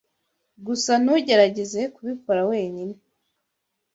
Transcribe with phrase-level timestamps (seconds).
[0.65, 2.95] Gusa ntugerageze kubikora wenyine.